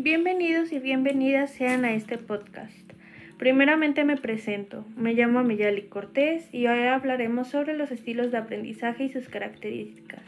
[0.00, 2.92] Bienvenidos y bienvenidas sean a este podcast.
[3.36, 9.02] Primeramente me presento, me llamo Ameyali Cortés y hoy hablaremos sobre los estilos de aprendizaje
[9.02, 10.22] y sus características.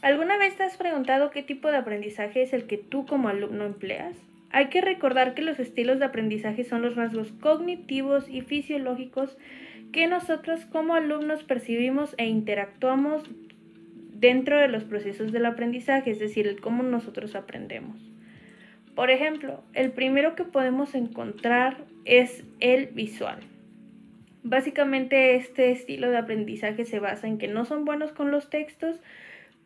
[0.00, 3.66] ¿Alguna vez te has preguntado qué tipo de aprendizaje es el que tú como alumno
[3.66, 4.16] empleas?
[4.52, 9.36] Hay que recordar que los estilos de aprendizaje son los rasgos cognitivos y fisiológicos
[9.92, 13.22] que nosotros como alumnos percibimos e interactuamos
[14.14, 18.12] dentro de los procesos del aprendizaje, es decir, cómo nosotros aprendemos.
[18.94, 23.40] Por ejemplo, el primero que podemos encontrar es el visual.
[24.42, 29.00] Básicamente este estilo de aprendizaje se basa en que no son buenos con los textos,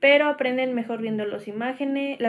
[0.01, 2.21] pero aprenden mejor viendo las imágenes,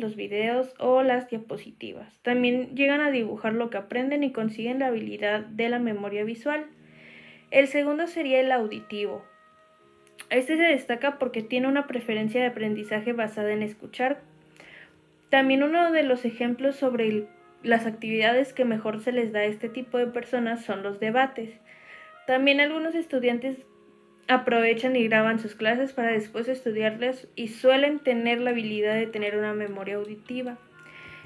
[0.00, 2.18] los videos o las diapositivas.
[2.22, 6.66] También llegan a dibujar lo que aprenden y consiguen la habilidad de la memoria visual.
[7.52, 9.24] El segundo sería el auditivo.
[10.30, 14.20] Este se destaca porque tiene una preferencia de aprendizaje basada en escuchar.
[15.36, 17.26] También uno de los ejemplos sobre
[17.62, 21.50] las actividades que mejor se les da a este tipo de personas son los debates.
[22.26, 23.58] También algunos estudiantes
[24.28, 29.36] aprovechan y graban sus clases para después estudiarlas y suelen tener la habilidad de tener
[29.36, 30.56] una memoria auditiva.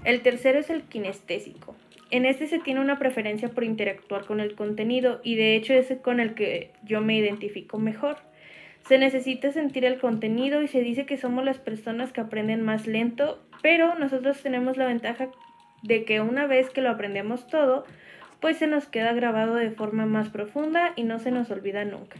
[0.02, 1.76] El tercero es el kinestésico.
[2.10, 5.94] En este se tiene una preferencia por interactuar con el contenido y de hecho es
[6.02, 8.16] con el que yo me identifico mejor.
[8.86, 12.86] Se necesita sentir el contenido y se dice que somos las personas que aprenden más
[12.86, 15.28] lento, pero nosotros tenemos la ventaja
[15.82, 17.84] de que una vez que lo aprendemos todo,
[18.40, 22.16] pues se nos queda grabado de forma más profunda y no se nos olvida nunca.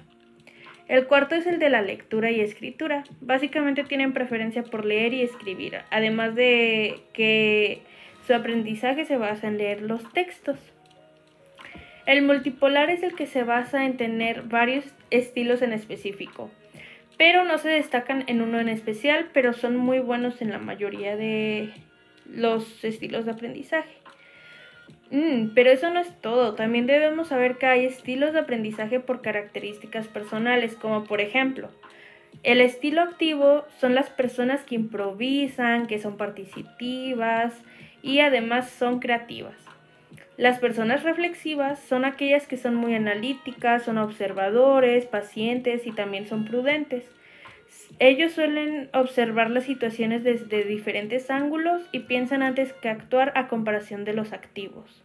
[0.86, 3.04] El cuarto es el de la lectura y escritura.
[3.20, 7.82] Básicamente tienen preferencia por leer y escribir, además de que
[8.26, 10.58] su aprendizaje se basa en leer los textos.
[12.06, 16.50] El multipolar es el que se basa en tener varios estilos en específico,
[17.18, 21.16] pero no se destacan en uno en especial, pero son muy buenos en la mayoría
[21.16, 21.72] de
[22.26, 23.94] los estilos de aprendizaje.
[25.10, 29.22] Mm, pero eso no es todo, también debemos saber que hay estilos de aprendizaje por
[29.22, 31.68] características personales, como por ejemplo,
[32.42, 37.54] el estilo activo son las personas que improvisan, que son participativas
[38.02, 39.69] y además son creativas.
[40.36, 46.44] Las personas reflexivas son aquellas que son muy analíticas, son observadores, pacientes y también son
[46.44, 47.04] prudentes.
[47.98, 54.04] Ellos suelen observar las situaciones desde diferentes ángulos y piensan antes que actuar a comparación
[54.04, 55.04] de los activos.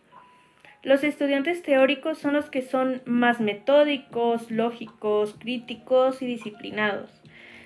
[0.84, 7.10] Los estudiantes teóricos son los que son más metódicos, lógicos, críticos y disciplinados.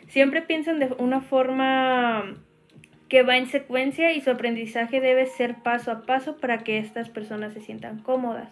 [0.08, 2.36] Siempre piensan de una forma
[3.10, 7.10] que va en secuencia y su aprendizaje debe ser paso a paso para que estas
[7.10, 8.50] personas se sientan cómodas.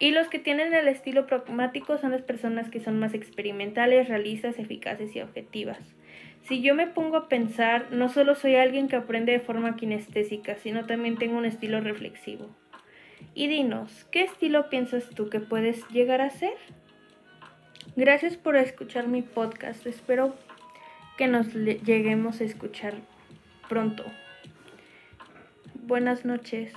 [0.00, 4.58] Y los que tienen el estilo pragmático son las personas que son más experimentales, realistas,
[4.58, 5.78] eficaces y objetivas.
[6.42, 10.56] Si yo me pongo a pensar, no solo soy alguien que aprende de forma kinestésica,
[10.56, 12.48] sino también tengo un estilo reflexivo.
[13.34, 16.54] Y dinos, ¿qué estilo piensas tú que puedes llegar a ser?
[17.96, 19.84] Gracias por escuchar mi podcast.
[19.86, 20.36] Espero
[21.18, 22.94] que nos lleguemos a escuchar
[23.68, 24.04] pronto.
[25.74, 26.72] Buenas noches.